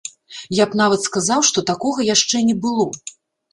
[0.59, 2.91] Я б нават сказаў, што такога яшчэ не было.